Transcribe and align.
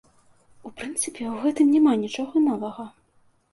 У 0.69 0.71
прынцыпе, 0.79 1.27
у 1.33 1.35
гэтым 1.45 1.71
няма 1.75 1.93
нічога 2.03 2.45
новага. 2.49 2.91